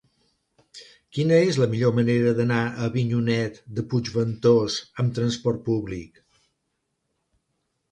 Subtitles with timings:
[1.17, 6.21] Quina és la millor manera d'anar a Avinyonet de Puigventós amb trasport públic?